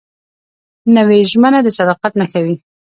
[0.95, 2.55] نوې ژمنه د صداقت نښه وي